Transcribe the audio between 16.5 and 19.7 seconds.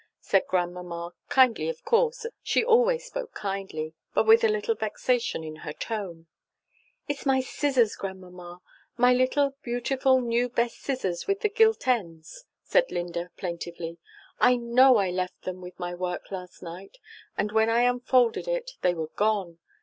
night, and when I unfolded it they were gone.